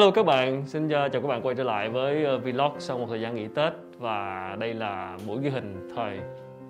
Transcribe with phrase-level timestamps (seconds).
[0.00, 2.98] Hello các bạn, xin ờ, chào các bạn quay trở lại với ờ, vlog sau
[2.98, 6.20] một thời gian nghỉ Tết và đây là buổi ghi hình thời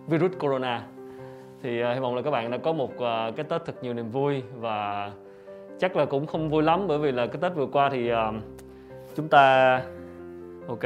[0.07, 0.83] virus corona.
[1.63, 3.95] Thì uh, hy vọng là các bạn đã có một uh, cái Tết thật nhiều
[3.95, 5.11] niềm vui và
[5.79, 8.19] chắc là cũng không vui lắm bởi vì là cái Tết vừa qua thì uh,
[9.17, 9.75] chúng ta
[10.69, 10.85] ok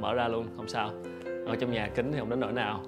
[0.00, 0.90] mở ra luôn không sao.
[1.46, 2.80] Ở trong nhà kính thì không đến nỗi nào.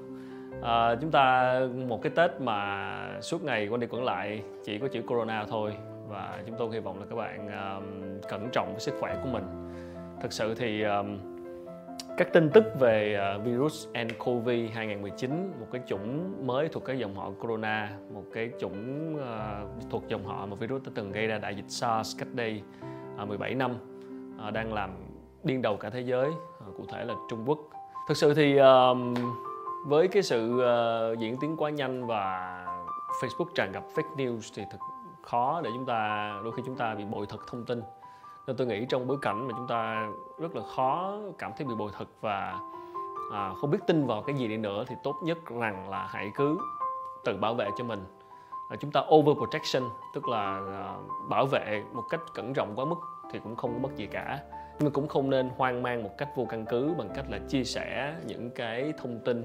[0.62, 4.88] À, chúng ta một cái tết mà suốt ngày quanh đi quẩn lại chỉ có
[4.88, 5.72] chữ corona thôi
[6.12, 9.29] và chúng tôi hy vọng là các bạn um, cẩn trọng với sức khỏe của
[9.29, 9.44] mình.
[10.21, 11.18] Thực sự thì um,
[12.16, 17.14] các tin tức về uh, virus nCoV 2019 một cái chủng mới thuộc cái dòng
[17.14, 21.38] họ corona một cái chủng uh, thuộc dòng họ mà virus đã từng gây ra
[21.38, 22.63] đại dịch SARS cách đây
[23.22, 23.76] uh, 17 năm
[24.49, 24.90] uh, đang làm
[25.44, 27.58] điên đầu cả thế giới uh, cụ thể là Trung Quốc.
[28.08, 29.14] Thực sự thì um,
[29.86, 32.56] với cái sự uh, diễn tiến quá nhanh và
[33.22, 34.78] Facebook tràn ngập fake news thì thực
[35.22, 37.83] khó để chúng ta đôi khi chúng ta bị bội thực thông tin.
[38.46, 41.74] Nên tôi nghĩ trong bối cảnh mà chúng ta rất là khó cảm thấy bị
[41.74, 42.60] bội thực và
[43.33, 46.33] à, không biết tin vào cái gì đi nữa thì tốt nhất rằng là hãy
[46.34, 46.58] cứ
[47.24, 48.05] tự bảo vệ cho mình.
[48.70, 49.83] À, chúng ta over protection
[50.14, 50.94] tức là à,
[51.28, 52.98] bảo vệ một cách cẩn trọng quá mức
[53.33, 54.39] thì cũng không có mất gì cả.
[54.78, 57.39] Nhưng mà cũng không nên hoang mang một cách vô căn cứ bằng cách là
[57.48, 59.44] chia sẻ những cái thông tin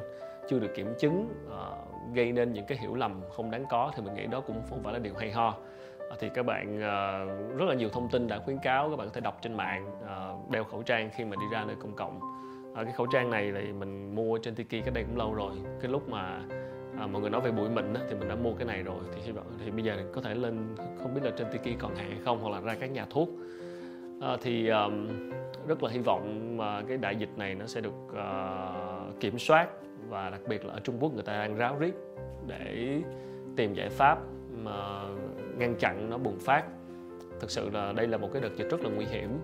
[0.50, 4.03] chưa được kiểm chứng uh, gây nên những cái hiểu lầm không đáng có thì
[4.03, 5.48] mình nghĩ đó cũng không phải là điều hay ho.
[5.48, 9.08] Uh, thì các bạn uh, rất là nhiều thông tin đã khuyến cáo các bạn
[9.08, 11.95] có thể đọc trên mạng uh, đeo khẩu trang khi mà đi ra nơi công
[11.95, 12.20] cộng.
[12.72, 15.52] Uh, cái khẩu trang này thì mình mua trên Tiki cách đây cũng lâu rồi.
[15.81, 16.42] Cái lúc mà
[17.00, 19.00] à, mọi người nói về bụi mịn á, thì mình đã mua cái này rồi.
[19.16, 21.95] Thì hy vọng thì bây giờ có thể lên không biết là trên Tiki còn
[21.95, 23.30] hàng hay không hoặc là ra các nhà thuốc.
[24.22, 25.08] À, thì um,
[25.68, 29.68] rất là hy vọng mà cái đại dịch này nó sẽ được uh, kiểm soát
[30.10, 31.94] và đặc biệt là ở Trung Quốc người ta đang ráo riết
[32.48, 33.02] để
[33.56, 34.20] tìm giải pháp
[34.64, 35.04] mà
[35.58, 36.64] ngăn chặn nó bùng phát.
[37.40, 39.40] Thực sự là đây là một cái đợt dịch rất là nguy hiểm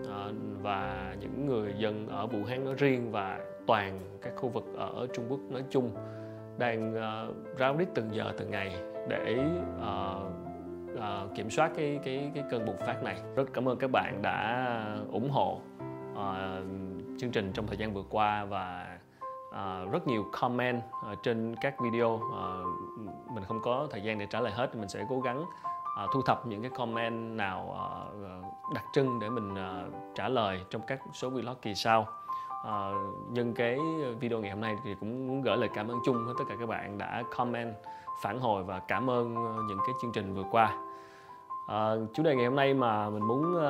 [0.00, 4.64] uh, và những người dân ở Vũ Hán nói riêng và toàn các khu vực
[4.76, 5.90] ở Trung Quốc nói chung
[6.58, 8.76] đang uh, ráo riết từng giờ từng ngày
[9.08, 9.36] để
[9.78, 10.43] uh,
[10.96, 13.16] uh, kiểm soát cái cái cái cơn bùng phát này.
[13.36, 15.60] Rất cảm ơn các bạn đã ờ, ủng hộ
[16.12, 16.18] uh,
[17.18, 18.98] chương trình trong thời gian vừa qua và
[19.48, 20.82] uh, rất nhiều comment
[21.12, 22.14] uh, trên các video.
[22.14, 22.20] Uh,
[23.34, 26.22] mình không có thời gian để trả lời hết mình sẽ cố gắng uh, thu
[26.22, 27.76] thập những cái comment nào
[28.10, 32.06] uh, đặc trưng để mình uh, trả lời trong các số vlog kỳ sau.
[32.68, 33.78] Uh, nhân cái
[34.20, 36.54] video ngày hôm nay thì cũng muốn gửi lời cảm ơn chung với tất cả
[36.60, 37.74] các bạn đã comment
[38.24, 40.76] phản hồi và cảm ơn ờ, những cái chương trình vừa qua.
[41.68, 43.62] À, chủ đề ngày hôm nay mà mình muốn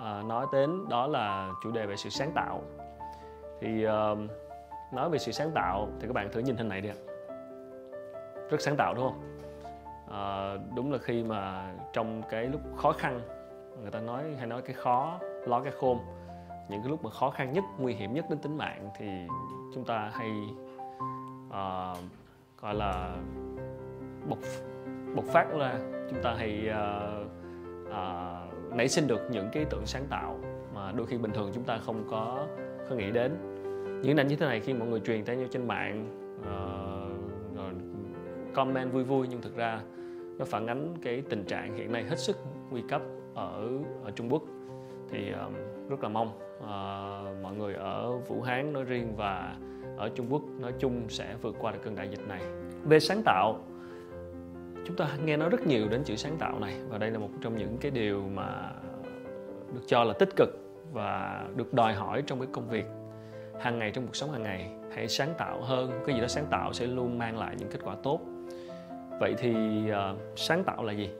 [0.00, 2.62] à, nói đến đó là chủ đề về sự sáng tạo.
[3.60, 4.14] Thì à,
[4.92, 6.98] nói về sự sáng tạo thì các bạn thử nhìn hình này đi ạ.
[8.50, 9.22] Rất sáng tạo đúng không?
[10.10, 13.20] À, đúng là khi mà trong cái lúc khó khăn
[13.82, 15.98] người ta nói hay nói cái khó lo cái khôn.
[16.68, 19.06] Những cái lúc mà khó khăn nhất nguy hiểm nhất đến tính mạng thì
[19.74, 20.30] chúng ta hay
[21.48, 21.98] uh,
[22.62, 23.16] gọi là
[24.28, 24.38] bộc
[25.14, 25.78] bộc phát ra
[26.10, 27.26] chúng ta hay uh,
[27.86, 30.38] uh, nảy sinh được những cái ý tưởng sáng tạo
[30.74, 32.46] mà đôi khi bình thường chúng ta không có
[32.88, 33.32] không nghĩ đến.
[34.02, 36.06] Những ảnh như thế này khi mọi người truyền tay nhau trên mạng
[36.40, 37.72] uh, rồi
[38.54, 39.80] comment vui vui nhưng thực ra
[40.38, 42.36] nó phản ánh cái tình trạng hiện nay hết sức
[42.70, 43.02] nguy cấp
[43.34, 43.68] ở
[44.04, 44.42] ở Trung Quốc.
[45.10, 45.54] Thì um,
[45.88, 49.56] rất là mong uh, mọi người ở Vũ Hán nói riêng và
[49.96, 52.42] ở Trung Quốc nói chung sẽ vượt qua được cơn đại dịch này.
[52.84, 53.58] Về sáng tạo
[54.86, 57.30] chúng ta nghe nói rất nhiều đến chữ sáng tạo này và đây là một
[57.40, 58.70] trong những cái điều mà
[59.74, 60.48] được cho là tích cực
[60.92, 62.84] và được đòi hỏi trong cái công việc
[63.60, 64.70] hàng ngày trong cuộc sống hàng ngày.
[64.94, 67.78] Hãy sáng tạo hơn cái gì đó sáng tạo sẽ luôn mang lại những kết
[67.84, 68.20] quả tốt.
[69.20, 69.54] Vậy thì
[69.90, 71.10] uh, sáng tạo là gì?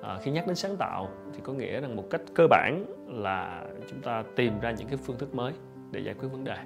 [0.00, 3.64] Uh, khi nhắc đến sáng tạo thì có nghĩa rằng một cách cơ bản là
[3.90, 5.52] chúng ta tìm ra những cái phương thức mới
[5.90, 6.56] để giải quyết vấn đề.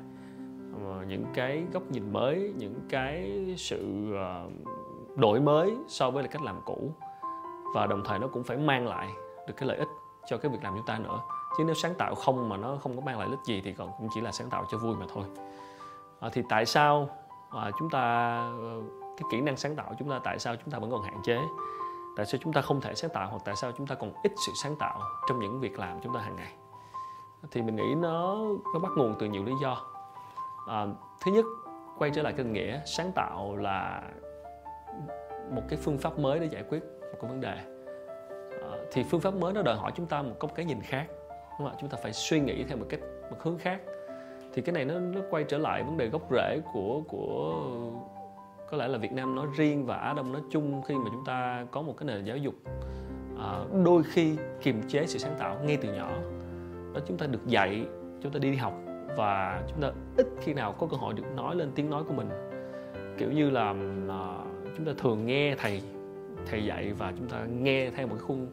[0.75, 4.53] Uh, những cái góc nhìn mới những cái sự uh,
[5.17, 6.93] đổi mới so với là cách làm cũ.
[7.75, 9.09] Và đồng thời nó cũng phải mang lại
[9.47, 9.89] được cái lợi ích
[10.27, 11.21] cho cái việc làm chúng ta nữa.
[11.59, 13.91] Chứ nếu sáng tạo không mà nó không có mang lại ích gì thì còn
[13.99, 15.25] cũng chỉ là sáng tạo cho vui mà thôi.
[16.21, 17.09] À, thì tại sao
[17.51, 18.01] à, chúng ta
[18.61, 18.81] ờ,
[19.17, 21.39] cái kỹ năng sáng tạo chúng ta tại sao chúng ta vẫn còn hạn chế?
[22.17, 24.33] Tại sao chúng ta không thể sáng tạo hoặc tại sao chúng ta còn ít
[24.47, 26.53] sự sáng tạo trong những việc làm chúng ta hàng ngày?
[27.51, 28.37] Thì mình nghĩ nó
[28.75, 29.77] nó bắt nguồn từ nhiều lý do.
[30.69, 30.87] À,
[31.25, 31.45] thứ nhất
[31.99, 34.03] quay trở lại cái nghĩa sáng tạo là
[35.51, 37.57] một cái phương pháp mới để giải quyết một cái vấn đề.
[38.63, 41.07] À, thì phương pháp mới nó đòi hỏi chúng ta một cái nhìn khác
[41.59, 41.77] đúng không?
[41.81, 43.01] chúng ta phải suy nghĩ theo một cách
[43.31, 43.81] một hướng khác.
[44.53, 47.63] Thì cái này nó nó quay trở lại vấn đề gốc rễ của của
[48.71, 51.25] có lẽ là Việt Nam nói riêng và Á Đông nói chung khi mà chúng
[51.27, 52.55] ta có một cái nền giáo dục
[53.39, 56.11] à, đôi khi kiềm chế sự sáng tạo ngay từ nhỏ.
[56.95, 57.87] Đó chúng ta được dạy
[58.23, 58.75] chúng ta đi đi học
[59.17, 62.15] và chúng ta ít khi nào có cơ hội được nói lên tiếng nói của
[62.15, 62.29] mình.
[63.19, 63.75] Kiểu như là
[64.09, 64.39] à,
[64.77, 65.83] chúng ta thường nghe thầy
[66.47, 68.47] thầy dạy và chúng ta nghe theo một cái khuôn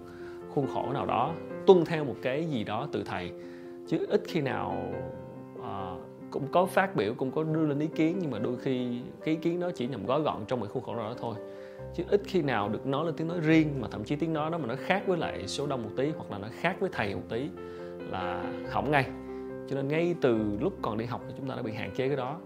[0.53, 1.33] khuôn khổ nào đó
[1.67, 3.31] tuân theo một cái gì đó từ thầy.
[3.87, 4.93] Chứ ít khi nào
[5.59, 6.01] uh,
[6.31, 9.33] cũng có phát biểu cũng có đưa lên ý kiến nhưng mà đôi khi cái
[9.33, 11.35] ý kiến đó chỉ nằm gói gọn trong một khuôn khổ nào đó thôi.
[11.95, 14.51] Chứ ít khi nào được nói lên tiếng nói riêng mà thậm chí tiếng nói
[14.51, 16.89] đó mà nó khác với lại số đông một tí hoặc là nó khác với
[16.93, 17.49] thầy một tí
[18.09, 19.05] là hỏng ngay.
[19.69, 22.07] Cho nên ngay từ lúc còn đi học thì chúng ta đã bị hạn chế
[22.07, 22.39] cái đó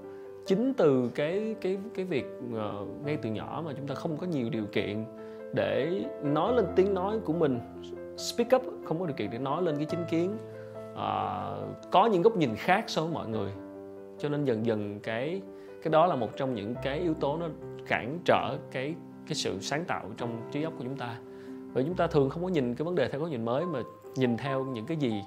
[0.46, 4.28] chính từ cái cái cái việc uh, ngay từ nhỏ mà chúng ta không có
[4.28, 5.06] nhiều điều kiện
[5.54, 7.60] để nói lên tiếng nói của mình
[8.18, 10.38] speak up không có điều kiện để nói lên cái chính kiến.
[10.94, 13.52] Uh, có những góc nhìn khác so với mọi người.
[14.20, 15.42] Cho nên dần dần cái
[15.84, 17.48] cái đó là một trong những cái yếu tố nó
[17.88, 18.96] cản trở cái
[19.28, 21.18] cái sự sáng tạo trong trí óc của chúng ta.
[21.74, 23.80] Bởi chúng ta thường không có nhìn cái vấn đề theo góc nhìn mới mà
[24.16, 25.22] nhìn theo những cái gì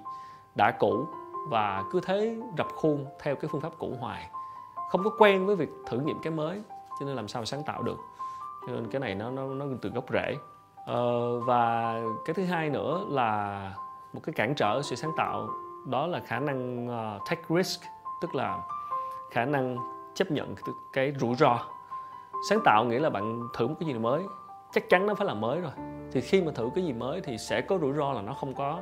[0.57, 1.07] đã cũ
[1.51, 4.31] và cứ thế rập khuôn theo cái phương pháp cũ hoài
[4.91, 6.63] không có quen với việc thử nghiệm cái mới
[7.01, 7.97] cho nên làm sao mà sáng tạo được.
[8.67, 10.37] Cho nên cái này nó nó nó từ gốc rễ.
[10.87, 11.95] Ờ, và
[12.25, 13.73] cái thứ hai nữa là
[14.13, 15.49] một cái cản trở sự sáng tạo
[15.87, 17.83] đó là khả năng uh, take risk
[18.23, 18.59] tức là
[19.31, 19.77] khả năng
[20.15, 21.59] chấp nhận cái, cái rủi ro.
[22.49, 24.23] Sáng tạo nghĩa là bạn thử một cái gì mới
[24.73, 25.73] chắc chắn nó phải là mới rồi.
[26.13, 28.55] Thì khi mà thử cái gì mới thì sẽ có rủi ro là nó không
[28.55, 28.81] có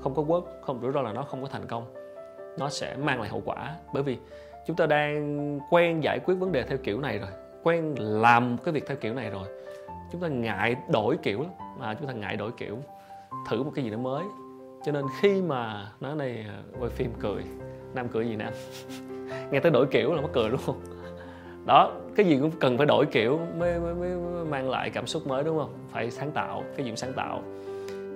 [0.00, 1.94] không có work không rủi ro là nó không có thành công.
[2.58, 3.76] Nó sẽ mang lại hậu quả.
[3.92, 4.18] Bởi vì
[4.66, 7.30] chúng ta đang quen giải quyết vấn đề theo kiểu này rồi
[7.62, 9.48] quen làm cái việc theo kiểu này rồi.
[10.12, 12.78] Chúng ta ngại đổi kiểu lắm mà chúng ta ngại đổi kiểu
[13.48, 14.24] thử một cái gì đó mới.
[14.84, 17.42] Cho nên khi mà nói này ờ, quay phim cười
[17.94, 18.52] nam cười gì nam?
[19.50, 20.60] Nghe tới đổi kiểu là mắc cười luôn
[21.66, 25.26] đó cái gì cũng cần phải đổi kiểu mới, mới, mới mang lại cảm xúc
[25.26, 25.74] mới đúng không?
[25.88, 27.42] Phải sáng tạo cái gì cũng sáng tạo.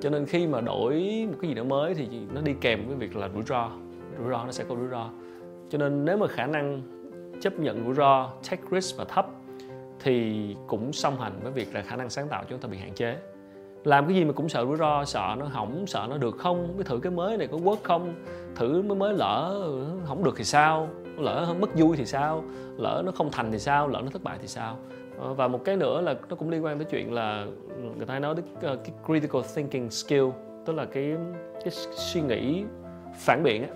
[0.00, 2.96] Cho nên khi mà đổi một cái gì đó mới thì nó đi kèm với
[2.96, 3.70] việc là rủi ro.
[4.18, 5.10] Rủi ro nó sẽ có rủi ro
[5.72, 6.82] cho nên nếu mà khả năng
[7.40, 9.26] chấp nhận rủi ro, take risk và thấp
[10.00, 12.94] thì cũng song hành với việc là khả năng sáng tạo chúng ta bị hạn
[12.94, 13.16] chế.
[13.84, 16.74] Làm cái gì mà cũng sợ rủi ro, sợ nó hỏng, sợ nó được không?
[16.76, 18.14] Cái thử cái mới này có work không?
[18.54, 19.68] Thử mới mới lỡ
[20.04, 20.88] không được thì sao?
[21.18, 22.44] Lỡ mất vui thì sao?
[22.76, 23.88] Lỡ nó không thành thì sao?
[23.88, 24.76] Lỡ nó thất bại thì sao?
[25.18, 27.46] Ờ, và một cái nữa là nó cũng liên quan tới chuyện là
[27.96, 30.26] người ta nói tới ờ, cái critical thinking skill,
[30.66, 31.16] tức là cái
[31.64, 32.64] cái suy nghĩ
[33.18, 33.70] phản biện ấy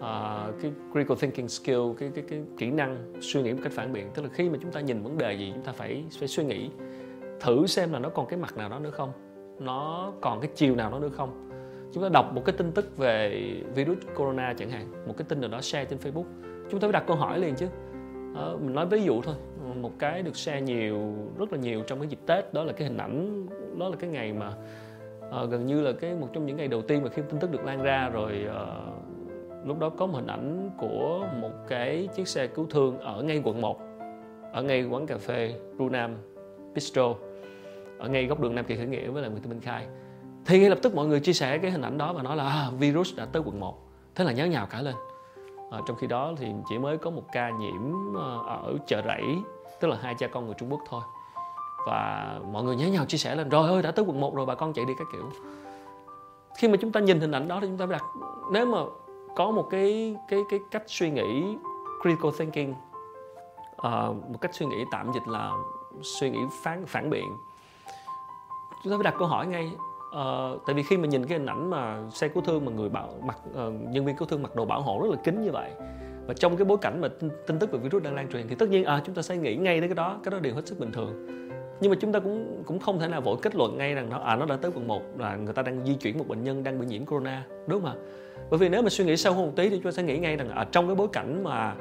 [0.00, 3.92] uh, cái critical thinking skill cái cái cái kỹ năng suy nghĩ một cách phản
[3.92, 4.10] biện.
[4.14, 6.44] Tức là khi mà chúng ta nhìn vấn đề gì chúng ta phải phải suy
[6.44, 6.70] nghĩ
[7.40, 9.12] thử xem là nó còn cái mặt nào đó nữa không?
[9.58, 11.50] Nó còn cái chiều nào đó nữa không?
[11.92, 13.42] Chúng ta đọc một cái tin tức về
[13.74, 16.24] virus corona chẳng hạn một cái tin nào đó share trên facebook
[16.70, 17.66] chúng ta phải đặt câu hỏi liền chứ.
[18.36, 19.34] À, mình nói ví dụ thôi.
[19.76, 22.88] Một cái được share nhiều rất là nhiều trong cái dịp tết đó là cái
[22.88, 23.46] hình ảnh
[23.78, 24.52] đó là cái ngày mà
[25.42, 27.50] uh, gần như là cái một trong những ngày đầu tiên mà khi tin tức
[27.50, 28.89] được lan ra rồi uh,
[29.64, 33.42] lúc đó có một hình ảnh của một cái chiếc xe cứu thương ở ngay
[33.44, 33.80] quận 1
[34.52, 36.16] ở ngay quán cà phê Runam
[36.74, 37.14] Bistro
[37.98, 39.86] ở ngay góc đường Nam Kỳ Khởi Nghĩa với lại Nguyễn Thị Minh Khai.
[40.44, 42.48] Thì ngay lập tức mọi người chia sẻ cái hình ảnh đó và nói là
[42.48, 43.78] à, virus đã tới quận 1
[44.14, 44.94] thế là nháo nhào cả lên.
[45.70, 49.22] À, trong khi đó thì chỉ mới có một ca nhiễm ờ, ở chợ rẫy
[49.80, 51.02] tức là hai cha con người Trung Quốc thôi.
[51.86, 54.46] Và mọi người nhớ nhau chia sẻ lên rồi ơi đã tới quận 1 rồi
[54.46, 55.30] bà con chạy đi các kiểu.
[56.58, 58.04] Khi mà chúng ta nhìn hình ảnh đó thì chúng ta phải đặt
[58.52, 58.78] nếu mà
[59.36, 61.56] có một cái cái cái cách suy nghĩ
[62.02, 62.74] critical thinking.
[63.86, 65.52] Uh, một cách suy nghĩ tạm dịch là
[66.02, 67.36] suy nghĩ phản phản biện.
[68.84, 69.70] Chúng ta phải đặt câu hỏi ngay
[70.10, 72.88] uh, tại vì khi mà nhìn cái hình ảnh mà xe cứu thương mà người
[72.88, 73.56] bảo mặc uh,
[73.90, 75.72] nhân viên cứu thương mặc đồ bảo hộ rất là kín như vậy
[76.26, 78.54] và trong cái bối cảnh mà tin, tin tức về virus đang lan truyền thì
[78.54, 80.66] tất nhiên à, chúng ta sẽ nghĩ ngay đến cái đó cái đó điều hết
[80.66, 81.26] sức bình thường
[81.80, 84.18] nhưng mà chúng ta cũng cũng không thể nào vội kết luận ngay rằng nó
[84.18, 86.64] à nó đã tới quận 1 là người ta đang di chuyển một bệnh nhân
[86.64, 87.96] đang bị nhiễm corona, đúng không ạ?
[88.50, 90.18] Bởi vì nếu mà suy nghĩ sâu hơn một tí thì chúng ta sẽ nghĩ
[90.18, 91.74] ngay rằng ở trong cái bối cảnh mà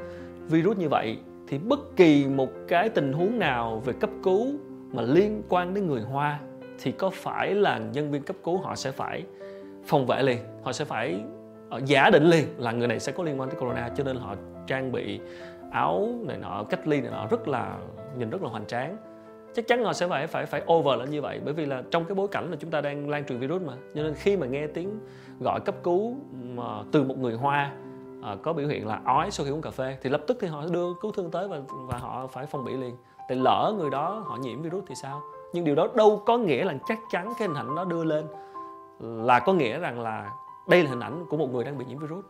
[0.47, 4.47] virus như vậy thì bất kỳ một cái tình huống nào về cấp cứu
[4.91, 6.39] mà liên quan đến người hoa
[6.83, 9.23] thì có phải là nhân viên cấp cứu họ sẽ phải
[9.85, 11.19] phòng vệ liền, họ sẽ phải
[11.69, 14.17] ờ, giả định liền là người này sẽ có liên quan tới corona, cho nên
[14.17, 14.35] họ
[14.67, 15.19] trang bị
[15.71, 17.77] áo này nọ, cách ly này nọ rất là,
[18.17, 18.97] nhìn rất là hoành tráng
[19.59, 21.41] chắc chắn họ sẽ phải phải phải over lên như vậy.
[21.45, 23.73] Bởi vì là trong cái bối cảnh là chúng ta đang lan truyền virus mà.
[23.95, 24.99] Cho nên khi mà nghe tiếng
[25.39, 27.71] gọi cấp cứu mà từ một người hoa
[28.23, 30.47] à, có biểu hiện là ói sau khi uống cà phê thì lập tức thì
[30.47, 32.95] họ đưa cứu thương tới và và họ phải phòng bị liền.
[33.29, 35.21] Tại lỡ người đó họ nhiễm virus thì sao?
[35.53, 38.25] Nhưng điều đó đâu có nghĩa là chắc chắn cái hình ảnh đó đưa lên
[38.99, 40.31] là có nghĩa rằng là
[40.67, 42.25] đây là hình ảnh của một người đang bị nhiễm virus.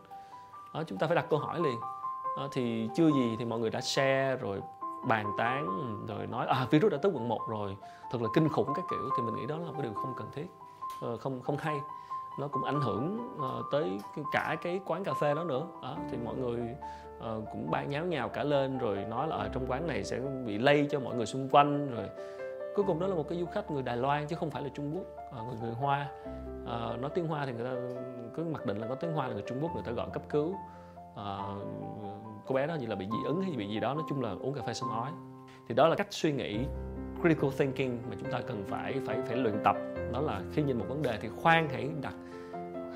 [0.73, 1.79] Đó, chúng ta phải đặt câu hỏi liền.
[2.37, 4.61] Đó, thì chưa gì thì mọi người đã share rồi
[5.07, 5.65] bàn tán
[6.07, 7.77] rồi nói à virus đã tới quận 1 rồi
[8.11, 9.09] thật là kinh khủng các kiểu.
[9.17, 10.47] Thì mình nghĩ đó là một cái điều không cần thiết
[11.01, 11.81] ờ, không không hay.
[12.39, 13.99] Nó cũng ảnh hưởng ờ, tới
[14.31, 15.67] cả cái quán cà phê đó nữa.
[15.81, 16.59] Đó, thì mọi người
[17.19, 20.19] ờ, cũng ban nháo nhào cả lên rồi nói là ở trong quán này sẽ
[20.45, 21.95] bị lây cho mọi người xung quanh.
[21.95, 22.09] Rồi
[22.75, 24.69] cuối cùng đó là một cái du khách người Đài Loan chứ không phải là
[24.73, 25.05] Trung Quốc
[25.45, 26.07] người người Hoa.
[26.67, 27.73] À, nói tiếng Hoa thì người ta
[28.35, 30.23] cứ mặc định là có tiếng Hoa là người Trung Quốc người ta gọi cấp
[30.29, 30.55] cứu.
[31.15, 31.37] À,
[32.49, 34.35] cô bé đó như là bị dị ứng hay bị gì đó nói chung là
[34.41, 35.11] uống cà phê xong ói.
[35.67, 36.59] Thì đó là cách suy nghĩ
[37.21, 39.75] critical thinking mà chúng ta cần phải phải phải luyện tập.
[40.13, 42.13] Đó là khi nhìn một vấn đề thì khoan hãy đặt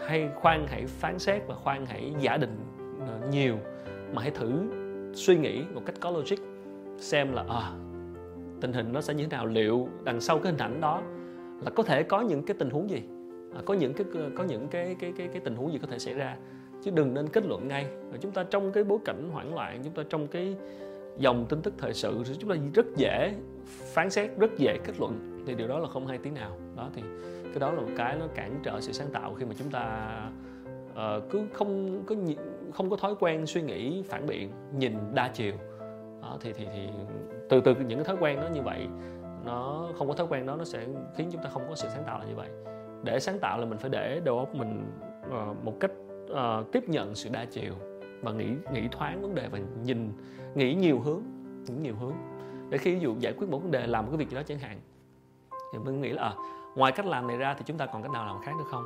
[0.07, 2.57] hay khoan hãy phán xét và khoan hãy giả định
[3.07, 3.57] ờ, nhiều.
[4.13, 4.51] Mà hãy thử
[5.13, 6.38] suy nghĩ một cách có logic
[6.98, 7.72] xem là à,
[8.62, 11.01] tình hình nó sẽ như thế nào liệu đằng sau cái hình ảnh đó
[11.62, 13.03] là có thể có những cái tình huống gì
[13.55, 14.05] à, có những cái
[14.36, 16.38] có những cái cái cái cái tình huống gì có thể xảy ra
[16.83, 17.85] chứ đừng nên kết luận ngay.
[18.11, 20.55] Và chúng ta trong cái bối cảnh hoảng loạn chúng ta trong cái
[21.17, 23.33] dòng tin tức thời sự thì chúng ta rất dễ
[23.65, 25.43] phán xét rất dễ kết luận.
[25.47, 26.57] Thì điều đó là không hay tí nào.
[26.75, 27.01] Đó thì
[27.43, 30.09] cái đó là một cái nó cản trở sự sáng tạo khi mà chúng ta
[30.91, 32.15] uh, cứ không có
[32.73, 35.53] không có thói quen suy nghĩ phản biện nhìn đa chiều.
[36.21, 36.87] Đó, thì thì thì
[37.49, 38.87] từ từ những cái thói quen đó như vậy
[39.45, 40.85] nó không có thói quen đó nó sẽ
[41.15, 42.49] khiến chúng ta không có sự sáng tạo là như vậy.
[43.03, 44.85] Để sáng tạo là mình phải để đầu óc mình
[45.27, 45.91] uh, một cách
[46.33, 47.73] uh, tiếp nhận sự đa chiều
[48.21, 50.11] và nghĩ nghĩ thoáng vấn đề và nhìn
[50.55, 51.21] nghĩ nhiều hướng
[51.67, 52.13] nghĩ nhiều hướng.
[52.69, 54.41] Để khi ví dụ giải quyết một vấn đề làm một cái việc gì đó
[54.47, 54.79] chẳng hạn
[55.73, 56.33] thì mình nghĩ là à,
[56.75, 58.83] ngoài cách làm này ra thì chúng ta còn cách nào làm khác nữa không?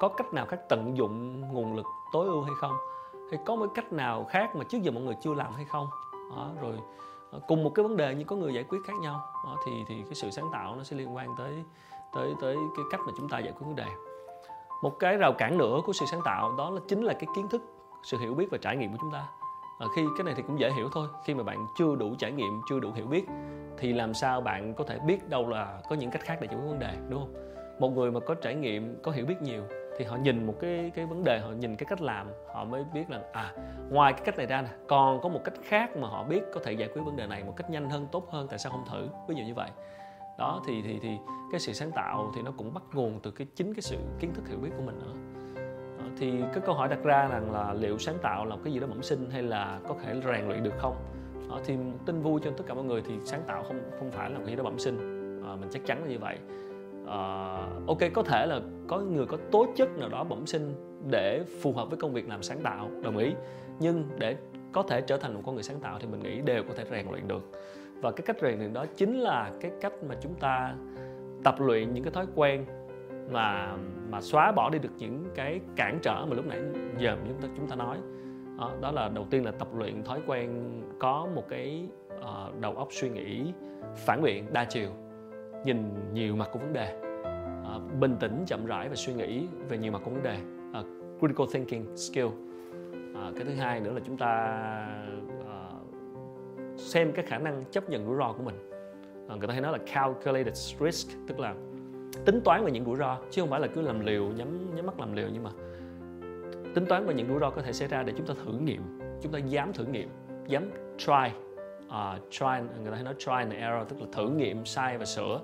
[0.00, 2.76] Có cách nào khác tận dụng nguồn lực tối ưu hay không?
[3.30, 5.86] Hay có một cách nào khác mà trước giờ mọi người chưa làm hay không?
[6.30, 6.74] Đó, rồi
[7.30, 9.20] ờ, cùng một cái vấn đề nhưng có người giải quyết khác nhau.
[9.44, 11.64] Đó, thì thì cái sự sáng tạo nó sẽ liên quan tới
[12.14, 13.86] tới tới cái cách mà chúng ta giải quyết vấn đề
[14.82, 17.48] một cái rào cản nữa của sự sáng tạo đó là chính là cái kiến
[17.48, 17.62] thức
[18.02, 19.28] sự hiểu biết và trải nghiệm của chúng ta.
[19.78, 21.08] À, khi cái này thì cũng dễ hiểu thôi.
[21.24, 23.26] Khi mà bạn chưa đủ trải nghiệm chưa đủ hiểu biết
[23.78, 26.56] thì làm sao bạn có thể biết đâu là có những cách khác để giải
[26.56, 27.34] quyết vấn đề đúng không?
[27.80, 29.62] Một người mà có trải nghiệm có hiểu biết nhiều
[29.98, 32.84] thì họ nhìn một cái cái vấn đề họ nhìn cái cách làm họ mới
[32.94, 33.52] biết là à
[33.90, 36.60] ngoài cái cách này ra nè còn có một cách khác mà họ biết có
[36.64, 38.84] thể giải quyết vấn đề này một cách nhanh hơn tốt hơn tại sao không
[38.90, 39.08] thử?
[39.28, 39.70] Ví dụ như vậy
[40.38, 41.18] đó thì thì thì
[41.50, 44.34] cái sự sáng tạo thì nó cũng bắt nguồn từ cái chính cái sự kiến
[44.34, 45.14] thức hiểu biết của mình nữa.
[45.98, 48.80] Ờ, thì cái câu hỏi đặt ra rằng là liệu sáng tạo là cái gì
[48.80, 50.96] đó bẩm sinh hay là có thể rèn luyện được không?
[51.50, 51.76] Ờ, thì
[52.06, 54.46] tin vui cho tất cả mọi người thì sáng tạo không không phải là cái
[54.46, 54.96] gì đó bẩm sinh.
[55.46, 56.38] À, mình chắc chắn là như vậy.
[57.06, 57.18] À,
[57.86, 60.74] ok có thể là có người có tố chất nào đó bẩm sinh
[61.10, 63.34] để phù hợp với công việc làm sáng tạo đồng ý.
[63.78, 64.36] Nhưng để
[64.72, 66.84] có thể trở thành một con người sáng tạo thì mình nghĩ đều có thể
[66.90, 67.50] rèn luyện được
[68.00, 70.74] và cái cách rèn luyện đó chính là cái cách mà chúng ta
[71.44, 72.64] tập luyện những cái thói quen
[73.30, 73.76] mà
[74.10, 76.60] mà xóa bỏ đi được những cái cản trở mà lúc nãy
[76.98, 77.98] giờ chúng ta chúng ta nói.
[78.58, 81.88] Đó, đó là đầu tiên là tập luyện thói quen có một cái
[82.18, 83.52] uh, đầu óc suy nghĩ
[83.96, 84.90] phản biện đa chiều
[85.64, 87.00] nhìn nhiều mặt của vấn đề
[87.76, 90.38] uh, bình tĩnh chậm rãi và suy nghĩ về nhiều mặt của vấn đề
[90.80, 90.86] uh,
[91.20, 92.26] critical thinking skill.
[92.26, 94.56] Uh, cái thứ hai nữa là chúng ta
[96.76, 98.70] xem cái khả năng chấp nhận rủi ro của mình.
[99.28, 101.54] À, người ta hay nói là calculated risk tức là
[102.24, 104.86] tính toán về những rủi ro chứ không phải là cứ làm liều nhắm nhắm
[104.86, 105.28] mắt làm liều.
[105.32, 105.50] Nhưng mà
[106.74, 108.82] tính toán về những rủi ro có thể xảy ra để chúng ta thử nghiệm
[109.22, 110.08] chúng ta dám thử nghiệm
[110.46, 111.32] dám try
[111.86, 115.04] uh, try người ta hay nói try and error tức là thử nghiệm sai và
[115.04, 115.40] sửa.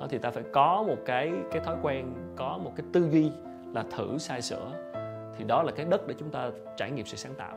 [0.00, 3.30] Đó thì ta phải có một cái cái thói quen có một cái tư duy
[3.74, 4.70] là thử sai sửa.
[5.38, 7.56] Thì đó là cái đất để chúng ta trải nghiệm sự sáng tạo.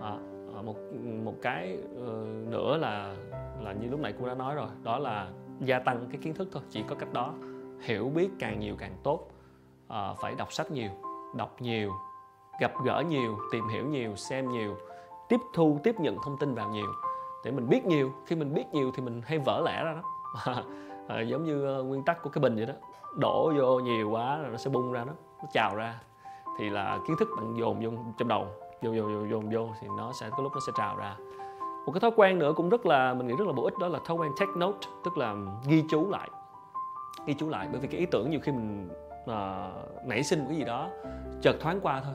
[0.00, 0.16] À,
[0.64, 0.76] một
[1.24, 3.14] một cái uh, nữa là
[3.60, 5.28] là như lúc nãy cô đã nói rồi đó là
[5.60, 7.34] gia tăng cái kiến thức thôi chỉ có cách đó.
[7.80, 9.28] Hiểu biết càng nhiều càng tốt.
[9.86, 10.90] Uh, phải đọc sách nhiều
[11.36, 11.92] đọc nhiều
[12.60, 14.76] gặp gỡ nhiều tìm hiểu nhiều xem nhiều
[15.28, 16.92] tiếp thu tiếp nhận thông tin vào nhiều
[17.44, 18.12] để mình biết nhiều.
[18.26, 20.02] Khi mình biết nhiều thì mình hay vỡ lẽ ra đó.
[21.08, 22.74] À, giống như uh, nguyên tắc của cái bình vậy đó.
[23.16, 26.00] Đổ vô nhiều quá rồi nó sẽ bung ra đó nó trào ra.
[26.58, 28.46] Thì là kiến thức bạn dồn vô trong đầu
[28.82, 31.16] vô vô vô vô vô thì nó sẽ có lúc nó sẽ trào ra.
[31.86, 33.88] Một cái thói quen nữa cũng rất là mình nghĩ rất là bổ ích đó
[33.88, 35.34] là thói quen take note tức là
[35.66, 36.30] ghi chú lại.
[37.26, 38.88] Ghi chú lại bởi vì cái ý tưởng nhiều khi mình
[39.22, 40.88] uh, nảy sinh một cái gì đó
[41.42, 42.14] chợt thoáng qua thôi.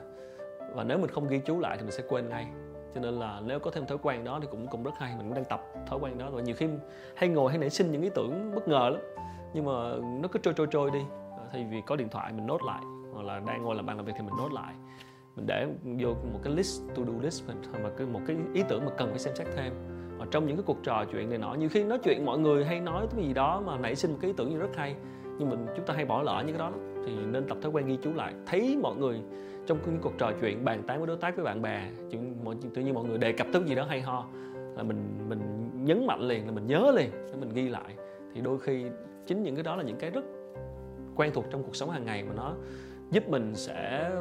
[0.75, 2.47] Và nếu mình không ghi chú lại thì mình sẽ quên ngay.
[2.95, 5.27] Cho nên là nếu có thêm thói quen đó thì cũng cũng rất hay mình
[5.27, 6.25] cũng đang tập thói quen đó.
[6.31, 6.67] Và nhiều khi
[7.15, 9.01] hay ngồi hay nảy sinh những ý tưởng bất ngờ lắm.
[9.53, 9.71] Nhưng mà
[10.21, 11.05] nó cứ trôi trôi trôi đi.
[11.51, 12.81] Thay vì có điện thoại mình nốt lại
[13.13, 14.73] hoặc là đang ngồi làm bàn làm việc thì mình nốt lại
[15.37, 18.63] mình để vô một cái list to do list mình hoặc cái một cái ý
[18.69, 19.73] tưởng mà cần phải xem xét thêm.
[20.17, 22.65] Và trong những cái cuộc trò chuyện này nọ, nhiều khi nói chuyện mọi người
[22.65, 24.95] hay nói cái gì đó mà nảy sinh một cái ý tưởng gì rất hay,
[25.39, 27.03] nhưng mình, chúng ta hay bỏ lỡ những cái đó lắm.
[27.07, 28.33] thì nên tập thói quen ghi chú lại.
[28.45, 29.21] Thấy mọi người
[29.65, 31.89] trong những cuộc trò chuyện bàn tán với đối tác với bạn bè
[32.73, 34.25] tự nhiên mọi người đề cập tới gì đó hay ho,
[34.75, 35.39] là mình mình
[35.85, 37.95] nhấn mạnh liền, là mình nhớ liền, để mình ghi lại.
[38.33, 38.85] Thì đôi khi
[39.25, 40.25] chính những cái đó là những cái rất
[41.15, 42.53] quen thuộc trong cuộc sống hàng ngày mà nó
[43.11, 44.11] giúp mình sẽ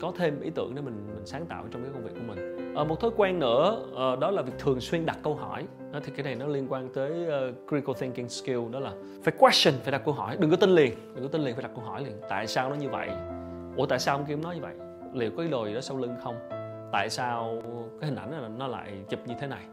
[0.00, 2.74] có thêm ý tưởng để mình mình sáng tạo trong cái công việc của mình.
[2.76, 5.66] À, một thói quen nữa à, đó là việc thường xuyên đặt câu hỏi.
[5.92, 9.34] À, thì cái này nó liên quan tới uh, critical thinking skill đó là phải
[9.38, 10.36] question phải đặt câu hỏi.
[10.40, 12.14] Đừng có tin liền đừng có tin liền phải đặt câu hỏi liền.
[12.28, 13.08] Tại sao nó như vậy?
[13.76, 14.74] Ủa tại sao ông kim nói như vậy?
[15.12, 16.36] Liệu có ý đồ gì đó sau lưng không?
[16.92, 17.62] Tại sao
[18.00, 19.64] cái hình ảnh này nó lại chụp như thế này?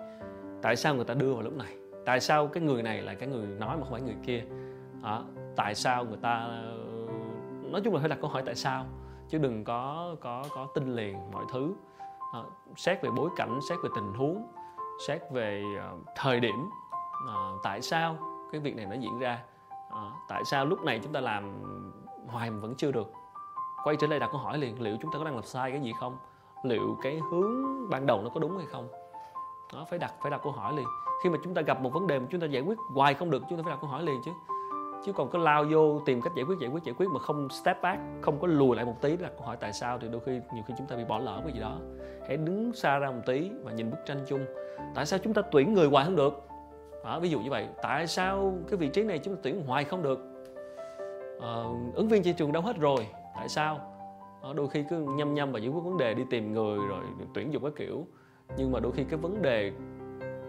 [0.61, 1.73] Tại sao người ta đưa vào lúc này?
[2.05, 4.43] Tại sao cái người này là cái người nói mà không phải người kia?
[5.03, 5.19] À,
[5.55, 6.63] tại sao người ta
[7.73, 8.85] nói chung là phải đặt câu hỏi tại sao
[9.29, 11.73] chứ đừng có có có tin liền mọi thứ.
[12.33, 12.39] À,
[12.75, 14.47] xét về bối cảnh xét về tình huống
[15.07, 15.63] xét về
[15.93, 16.69] uh, thời điểm
[17.23, 18.17] uh, tại sao
[18.51, 19.43] cái việc này nó diễn ra
[19.87, 19.95] uh,
[20.27, 21.51] tại sao lúc này chúng ta làm
[22.27, 23.11] hoài mà vẫn chưa được.
[23.83, 25.81] Quay trở lại đặt câu hỏi liền liệu chúng ta có đang làm sai cái
[25.81, 26.17] gì không?
[26.63, 28.87] Liệu cái hướng ban đầu nó có đúng hay không?
[29.73, 30.87] Đó phải đặt phải đặt câu hỏi liền.
[31.23, 33.29] Khi mà chúng ta gặp một vấn đề mà chúng ta giải quyết hoài không
[33.29, 34.31] được chúng ta phải đặt câu hỏi liền chứ
[35.05, 37.49] chứ còn có lao vô tìm cách giải quyết giải quyết giải quyết mà không
[37.49, 40.21] step back không có lùi lại một tí là câu hỏi tại sao thì đôi
[40.25, 41.77] khi nhiều khi chúng ta bị bỏ lỡ cái gì đó.
[42.27, 44.45] Hãy đứng xa ra một tí và nhìn bức tranh chung.
[44.95, 46.47] Tại sao chúng ta tuyển người hoài không được?
[47.03, 47.67] Đó, ví dụ như vậy.
[47.81, 50.19] Tại sao cái vị trí này chúng ta tuyển hoài không được?
[51.41, 53.07] À, ứng viên trên trường đâu hết rồi.
[53.35, 53.79] Tại sao?
[54.43, 57.03] Đó, đôi khi cứ nhăm nhăm và giải quyết vấn đề đi tìm người rồi
[57.33, 58.05] tuyển dụng cái kiểu.
[58.57, 59.71] Nhưng mà đôi khi cái vấn đề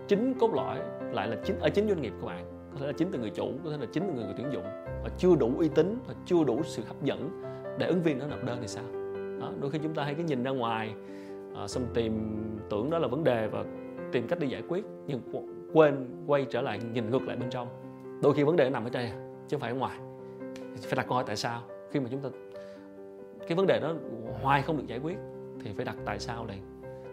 [0.08, 0.78] chính cốt lõi
[1.12, 3.30] lại là chính ở chính doanh nghiệp của bạn có thể là chính từ người
[3.30, 4.64] chủ có thể là chính từ người, người tuyển dụng.
[5.02, 7.42] Và chưa đủ uy tín và chưa đủ sự hấp dẫn
[7.78, 8.84] để ứng viên nó nộp đơn thì sao?
[9.40, 10.94] Đó, đôi khi chúng ta hay cái nhìn ra ngoài
[11.54, 12.12] à, xong tìm
[12.70, 13.64] tưởng đó là vấn đề và
[14.12, 15.20] tìm cách đi giải quyết nhưng
[15.72, 17.68] quên quay trở lại nhìn ngược lại bên trong.
[18.22, 19.10] Đôi khi vấn đề nó nằm ở đây
[19.48, 19.98] chứ không phải ở ngoài.
[20.82, 21.62] Phải đặt câu hỏi tại sao?
[21.90, 22.28] Khi mà chúng ta
[23.48, 23.94] cái vấn đề đó
[24.42, 25.16] hoài không được giải quyết
[25.60, 26.58] thì phải đặt tại sao liền?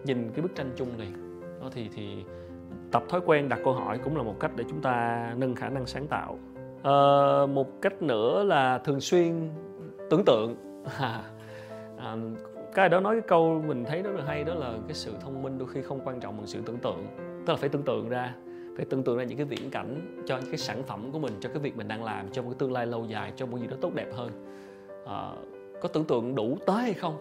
[0.06, 1.42] Nhìn cái bức tranh chung liền.
[1.62, 2.24] Đó thì thì
[2.92, 5.70] tập thói quen đặt câu hỏi cũng là một cách để chúng ta nâng khả
[5.70, 6.40] năng sáng tạo.
[6.84, 6.92] À,
[7.46, 9.50] một cách nữa là thường xuyên
[10.10, 10.56] tưởng tượng.
[11.98, 12.16] À,
[12.74, 15.44] cái đó nói cái câu mình thấy rất là hay đó là cái sự thông
[15.44, 17.08] minh đôi khi không quan trọng bằng sự tưởng tượng.
[17.18, 18.36] Tức là phải tưởng tượng ra
[18.76, 21.34] phải tưởng tượng ra những cái viễn cảnh cho những cái sản phẩm của mình
[21.40, 23.58] cho cái việc mình đang làm cho một cái tương lai lâu dài cho một
[23.58, 24.30] gì đó tốt đẹp hơn.
[25.06, 25.32] À,
[25.82, 27.18] có tưởng tượng đủ tới hay không?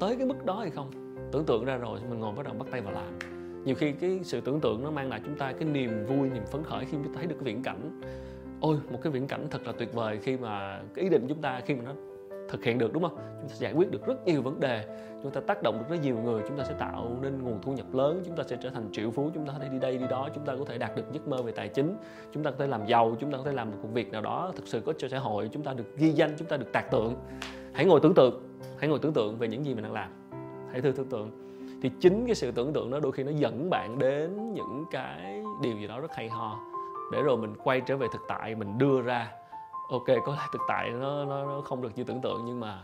[0.00, 0.90] Tới cái mức đó hay không?
[1.32, 4.20] Tưởng tượng ra rồi mình ngồi bắt đầu bắt tay vào làm nhiều khi cái
[4.22, 6.90] sự tưởng tượng nó mang lại chúng ta cái niềm vui niềm phấn khởi khi
[6.92, 8.00] chúng ta thấy được cái viễn cảnh
[8.60, 11.42] ôi một cái viễn cảnh thật là tuyệt vời khi mà cái ý định chúng
[11.42, 11.92] ta khi mà nó
[12.48, 14.84] thực hiện được đúng không chúng ta sẽ giải quyết được rất nhiều vấn đề
[15.22, 17.72] chúng ta tác động được rất nhiều người chúng ta sẽ tạo nên nguồn thu
[17.72, 19.98] nhập lớn chúng ta sẽ trở thành triệu phú chúng ta có thể đi đây
[19.98, 21.96] đi đó chúng ta có thể đạt được giấc mơ về tài chính
[22.32, 24.22] chúng ta có thể làm giàu chúng ta có thể làm một công việc nào
[24.22, 26.72] đó thực sự có cho xã hội chúng ta được ghi danh chúng ta được
[26.72, 27.14] tạc tượng
[27.72, 28.42] hãy ngồi tưởng tượng
[28.78, 30.10] hãy ngồi tưởng tượng về những gì mình đang làm
[30.72, 31.49] hãy thử tưởng tượng
[31.82, 35.42] thì chính cái sự tưởng tượng đó đôi khi nó dẫn bạn đến những cái
[35.62, 36.58] điều gì đó rất hay ho.
[37.12, 39.32] Để rồi mình quay trở về thực tại mình đưa ra
[39.90, 42.78] ok có lẽ thực tại nó, nó nó không được như tưởng tượng nhưng mà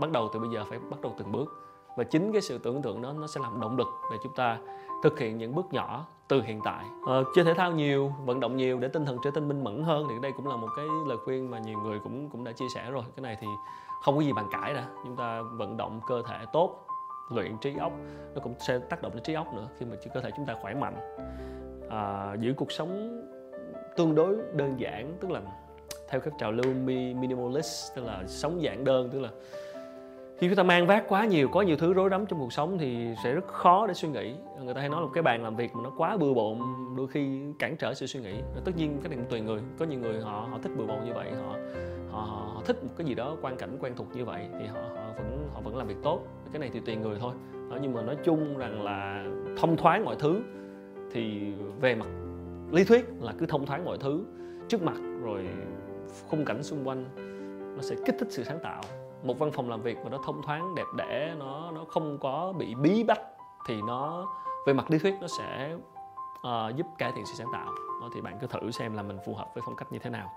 [0.00, 1.64] bắt đầu từ bây giờ phải bắt đầu từng bước.
[1.96, 4.58] Và chính cái sự tưởng tượng đó nó sẽ làm động lực để chúng ta
[5.02, 6.84] thực hiện những bước nhỏ từ hiện tại.
[7.06, 9.82] À, chơi thể thao nhiều vận động nhiều để tinh thần trở nên minh mẫn
[9.82, 12.52] hơn thì đây cũng là một cái lời khuyên mà nhiều người cũng cũng đã
[12.52, 13.04] chia sẻ rồi.
[13.16, 13.46] Cái này thì
[14.02, 14.86] không có gì bàn cãi đã.
[15.04, 16.87] Chúng ta vận động cơ thể tốt
[17.30, 17.92] luyện trí óc
[18.34, 20.54] nó cũng sẽ tác động đến trí óc nữa khi mà cơ thể chúng ta
[20.62, 20.94] khỏe mạnh.
[21.90, 23.22] À, giữ cuộc sống
[23.96, 25.40] tương đối đơn giản tức là
[26.08, 29.30] theo các trào lưu minimalist tức là sống giản đơn tức là
[30.38, 32.78] khi chúng ta mang vác quá nhiều có nhiều thứ rối rắm trong cuộc sống
[32.78, 34.34] thì sẽ rất khó để suy nghĩ.
[34.64, 36.58] Người ta hay nói là cái bàn làm việc mà nó quá bừa bộn
[36.96, 38.34] đôi khi cản trở sự suy nghĩ.
[38.64, 39.60] Tất nhiên cái này cũng tùy người.
[39.78, 41.54] Có nhiều người họ họ thích bừa bộn như vậy họ
[42.10, 42.20] họ,
[42.54, 45.07] họ thích một cái gì đó quan cảnh quen thuộc như vậy thì họ họ
[45.18, 46.20] vẫn họ vẫn làm việc tốt.
[46.52, 47.34] Cái này thì tùy người thôi.
[47.70, 49.24] Đó, nhưng mà nói chung rằng là
[49.56, 50.42] thông thoáng mọi thứ
[51.10, 52.06] thì về mặt
[52.70, 54.24] lý thuyết là cứ thông thoáng mọi thứ
[54.68, 55.48] trước mặt rồi
[56.28, 57.04] khung cảnh xung quanh
[57.76, 58.82] nó sẽ kích thích sự sáng tạo.
[59.22, 62.52] Một văn phòng làm việc mà nó thông thoáng đẹp đẽ nó nó không có
[62.58, 63.20] bị bí bách
[63.66, 64.26] thì nó
[64.66, 67.72] về mặt lý thuyết nó sẽ uh, giúp cải thiện sự sáng tạo.
[68.00, 70.10] Đó, thì bạn cứ thử xem là mình phù hợp với phong cách như thế
[70.10, 70.32] nào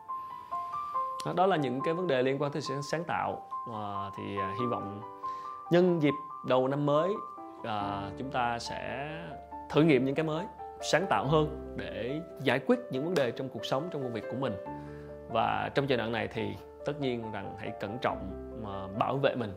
[1.26, 3.48] đó, đó là những cái vấn đề liên quan tới sự sáng tạo.
[3.74, 5.02] À, thì à, hy vọng
[5.72, 6.14] nhân dịp
[6.48, 7.14] đầu năm mới
[7.64, 9.10] à, chúng ta sẽ
[9.70, 10.46] thử nghiệm những cái mới
[10.82, 14.24] sáng tạo hơn để giải quyết những vấn đề trong cuộc sống trong công việc
[14.32, 14.54] của mình.
[15.34, 16.56] Và trong giai đoạn này thì
[16.86, 18.30] tất nhiên rằng hãy cẩn trọng
[18.64, 19.54] mà bảo vệ mình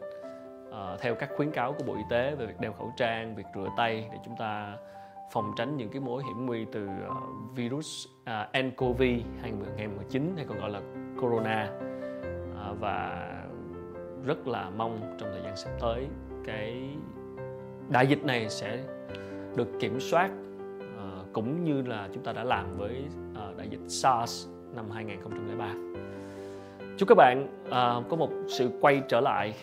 [0.72, 3.46] à, theo các khuyến cáo của bộ y tế về việc đeo khẩu trang việc
[3.54, 4.76] rửa tay để chúng ta
[5.30, 9.02] phòng tránh những cái mối hiểm nguy từ uh, virus uh, nCoV
[9.42, 10.80] 2019 hay còn gọi là
[11.24, 11.70] corona
[12.56, 13.28] à, và
[14.26, 16.06] rất là mong trong thời gian sắp tới
[16.44, 16.88] cái
[17.88, 18.78] đại dịch này sẽ
[19.56, 20.30] được kiểm soát
[20.98, 23.04] à, cũng như là chúng ta đã làm với
[23.36, 25.74] à, đại dịch SARS năm 2003.
[26.98, 27.46] Chúc các bạn
[28.08, 29.54] có một sự quay trở lại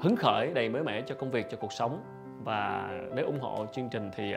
[0.00, 2.00] hứng khởi, đầy mới mẻ cho công việc, cho cuộc sống
[2.44, 4.34] và nếu ủng hộ chương trình thì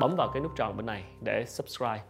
[0.00, 2.02] bấm vào cái nút tròn bên này để subscribe.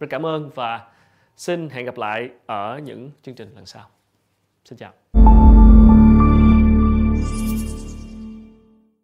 [0.00, 0.88] Rất cảm ơn và
[1.36, 3.88] Xin hẹn gặp lại ở những chương trình lần sau.
[4.64, 5.25] Xin chào.